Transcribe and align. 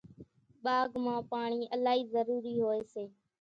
ٻاگھ 0.63 0.95
مان 1.03 1.19
پاڻِي 1.31 1.61
الائِي 1.75 2.01
ضرورِي 2.13 2.53
هوئيَ 2.63 2.81
سي۔ 2.93 3.03